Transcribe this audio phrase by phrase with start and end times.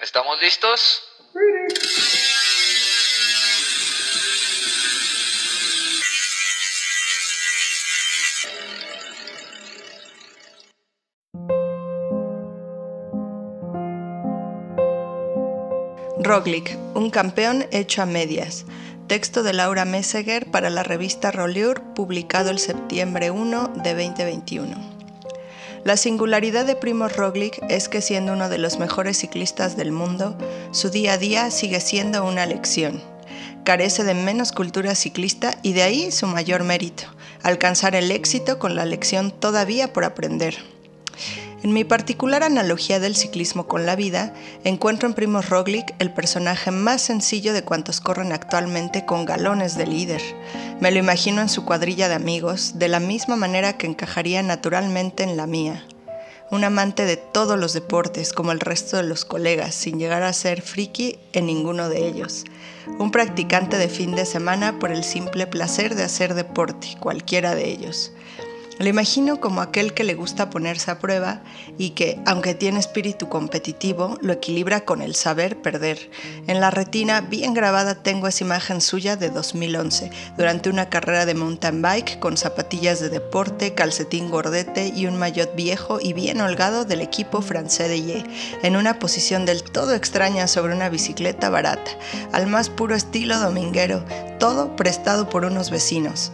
[0.00, 1.02] ¿Estamos listos?
[16.18, 18.64] Roglic, un campeón hecho a medias.
[19.06, 24.99] Texto de Laura Messeger para la revista Rollure, publicado el septiembre 1 de 2021.
[25.82, 30.36] La singularidad de Primo Roglic es que siendo uno de los mejores ciclistas del mundo,
[30.72, 33.02] su día a día sigue siendo una lección.
[33.64, 37.04] Carece de menos cultura ciclista y de ahí su mayor mérito,
[37.42, 40.58] alcanzar el éxito con la lección todavía por aprender.
[41.62, 44.32] En mi particular analogía del ciclismo con la vida,
[44.64, 49.86] encuentro en Primo Roglic el personaje más sencillo de cuantos corren actualmente con galones de
[49.86, 50.22] líder.
[50.80, 55.22] Me lo imagino en su cuadrilla de amigos, de la misma manera que encajaría naturalmente
[55.22, 55.84] en la mía.
[56.50, 60.32] Un amante de todos los deportes, como el resto de los colegas, sin llegar a
[60.32, 62.44] ser friki en ninguno de ellos.
[62.98, 67.68] Un practicante de fin de semana por el simple placer de hacer deporte, cualquiera de
[67.68, 68.12] ellos.
[68.80, 71.42] Lo imagino como aquel que le gusta ponerse a prueba
[71.76, 76.10] y que, aunque tiene espíritu competitivo, lo equilibra con el saber perder.
[76.46, 81.34] En la retina bien grabada tengo esa imagen suya de 2011, durante una carrera de
[81.34, 86.86] mountain bike con zapatillas de deporte, calcetín gordete y un maillot viejo y bien holgado
[86.86, 88.24] del equipo francés de Ye,
[88.62, 91.90] en una posición del todo extraña sobre una bicicleta barata,
[92.32, 94.06] al más puro estilo dominguero,
[94.38, 96.32] todo prestado por unos vecinos.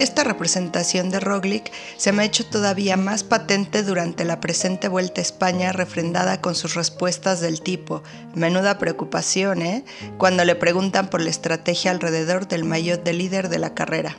[0.00, 5.20] Esta representación de Roglic se me ha hecho todavía más patente durante la presente Vuelta
[5.20, 8.02] a España refrendada con sus respuestas del tipo,
[8.34, 9.84] menuda preocupación, ¿eh?
[10.18, 14.16] cuando le preguntan por la estrategia alrededor del maillot de líder de la carrera.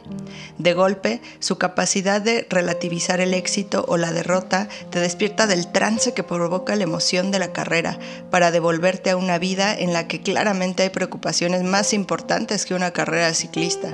[0.57, 6.13] De golpe, su capacidad de relativizar el éxito o la derrota te despierta del trance
[6.13, 7.99] que provoca la emoción de la carrera
[8.31, 12.91] para devolverte a una vida en la que claramente hay preocupaciones más importantes que una
[12.91, 13.89] carrera ciclista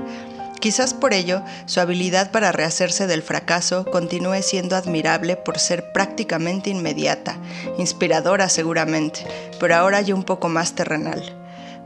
[0.62, 6.70] Quizás por ello, su habilidad para rehacerse del fracaso continúe siendo admirable por ser prácticamente
[6.70, 7.40] inmediata,
[7.80, 9.26] inspiradora seguramente,
[9.60, 11.36] pero ahora ya un poco más terrenal.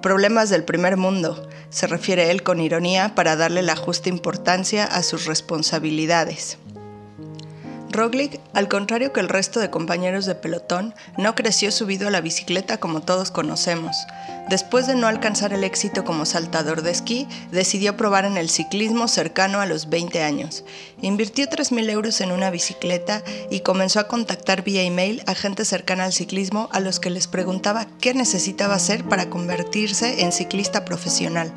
[0.02, 5.04] Problemas del primer mundo, se refiere él con ironía para darle la justa importancia a
[5.04, 6.58] sus responsabilidades.
[7.92, 12.20] Roglic, al contrario que el resto de compañeros de pelotón, no creció subido a la
[12.20, 13.96] bicicleta como todos conocemos.
[14.50, 19.08] Después de no alcanzar el éxito como saltador de esquí, decidió probar en el ciclismo
[19.08, 20.64] cercano a los 20 años.
[21.02, 26.04] Invirtió 3.000 euros en una bicicleta y comenzó a contactar vía email a gente cercana
[26.04, 31.52] al ciclismo a los que les preguntaba qué necesitaba hacer para convertirse en ciclista profesional.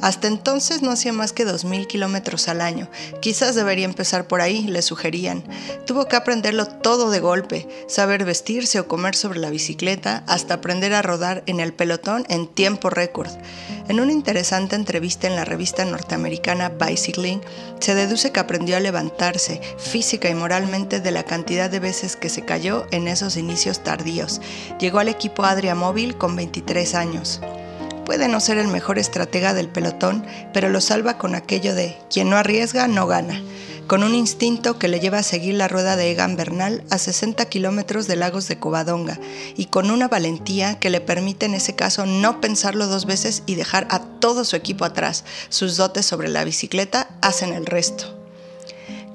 [0.00, 2.88] Hasta entonces no hacía más que 2.000 kilómetros al año.
[3.20, 5.42] Quizás debería empezar por ahí, le sugerían.
[5.86, 10.94] Tuvo que aprenderlo todo de golpe, saber vestirse o comer sobre la bicicleta, hasta aprender
[10.94, 13.30] a rodar en el pelotón en tiempo récord.
[13.88, 17.40] En una interesante entrevista en la revista norteamericana Bicycling,
[17.80, 22.28] se deduce que aprendió a levantarse física y moralmente de la cantidad de veces que
[22.28, 24.40] se cayó en esos inicios tardíos.
[24.78, 27.40] Llegó al equipo Adria Móvil con 23 años.
[28.04, 30.24] Puede no ser el mejor estratega del pelotón,
[30.54, 33.42] pero lo salva con aquello de quien no arriesga no gana,
[33.88, 37.46] con un instinto que le lleva a seguir la rueda de Egan Bernal a 60
[37.46, 39.18] kilómetros de Lagos de Covadonga
[39.56, 43.54] y con una valentía que le permite en ese caso no pensarlo dos veces y
[43.54, 45.24] dejar a todo su equipo atrás.
[45.48, 48.17] Sus dotes sobre la bicicleta hacen el resto.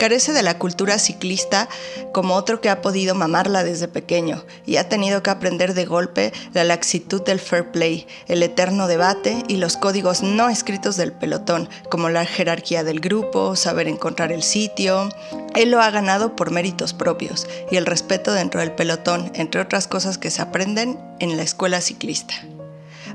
[0.04, 1.70] Carece de la cultura ciclista
[2.12, 6.34] como otro que ha podido mamarla desde pequeño y ha tenido que aprender de golpe
[6.52, 11.70] la laxitud del fair play, el eterno debate y los códigos no escritos del pelotón,
[11.90, 15.08] como la jerarquía del grupo, saber encontrar el sitio.
[15.56, 19.88] Él lo ha ganado por méritos propios y el respeto dentro del pelotón, entre otras
[19.88, 22.34] cosas que se aprenden en la escuela ciclista.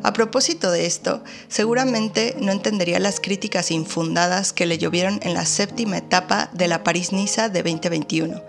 [0.03, 5.45] A propósito de esto, seguramente no entendería las críticas infundadas que le llovieron en la
[5.45, 8.43] séptima etapa de la París-Niza de 2021,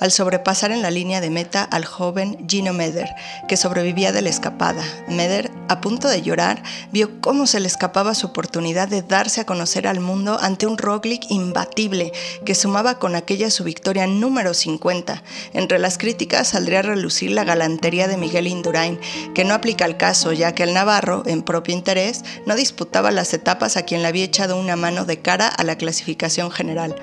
[0.00, 3.08] al sobrepasar en la línea de meta al joven Gino Meder,
[3.48, 4.82] que sobrevivía de la escapada.
[5.08, 9.46] Meder, a punto de llorar, vio cómo se le escapaba su oportunidad de darse a
[9.46, 12.12] conocer al mundo ante un Roglic imbatible
[12.44, 15.22] que sumaba con aquella su victoria número 50.
[15.52, 18.98] Entre las críticas saldría a relucir la galantería de Miguel Indurain,
[19.34, 23.32] que no aplica al caso, ya que el Navarro en propio interés, no disputaba las
[23.34, 26.94] etapas a quien le había echado una mano de cara a la clasificación general.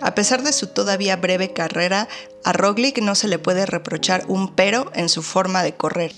[0.00, 2.08] A pesar de su todavía breve carrera,
[2.44, 6.12] a Roglic no se le puede reprochar un pero en su forma de correr.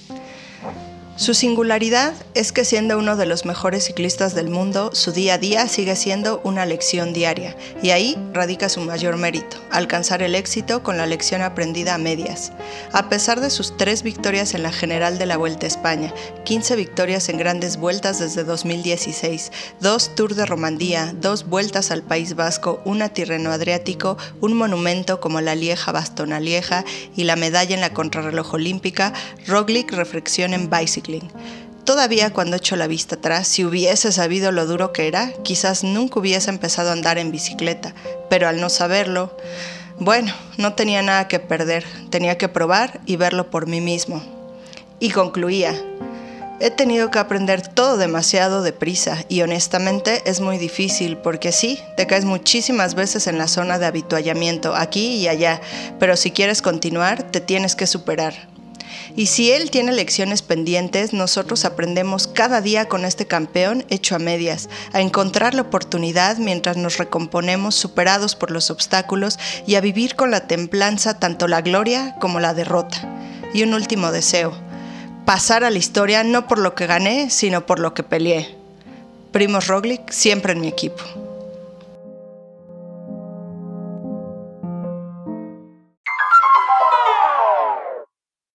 [1.17, 5.39] Su singularidad es que siendo uno de los mejores ciclistas del mundo, su día a
[5.39, 10.83] día sigue siendo una lección diaria, y ahí radica su mayor mérito, alcanzar el éxito
[10.83, 12.53] con la lección aprendida a medias.
[12.93, 16.13] A pesar de sus tres victorias en la general de la Vuelta a España,
[16.45, 22.37] 15 victorias en grandes vueltas desde 2016, dos Tours de Romandía, dos vueltas al País
[22.37, 26.85] Vasco, una Tirreno Adriático, un monumento como la Lieja Bastona Lieja
[27.17, 29.15] y la medalla en la contrarreloj olímpica,
[29.47, 31.06] Roglic reflexiona en Bicycle
[31.85, 36.19] Todavía cuando echo la vista atrás, si hubiese sabido lo duro que era, quizás nunca
[36.19, 37.95] hubiese empezado a andar en bicicleta,
[38.29, 39.37] pero al no saberlo,
[40.01, 44.21] bueno, no tenía nada que perder, tenía que probar y verlo por mí mismo.
[44.99, 45.81] Y concluía,
[46.59, 52.09] he tenido que aprender todo demasiado deprisa y honestamente es muy difícil porque sí, te
[52.09, 55.61] caes muchísimas veces en la zona de habituallamiento, aquí y allá,
[56.01, 58.56] pero si quieres continuar, te tienes que superar.
[59.15, 64.19] Y si él tiene lecciones pendientes, nosotros aprendemos cada día con este campeón hecho a
[64.19, 70.17] medias, a encontrar la oportunidad mientras nos recomponemos superados por los obstáculos y a vivir
[70.17, 72.97] con la templanza tanto la gloria como la derrota.
[73.55, 74.53] Y un último deseo,
[75.25, 78.57] pasar a la historia no por lo que gané, sino por lo que peleé.
[79.33, 81.26] Primos Roglic siempre en mi equipo.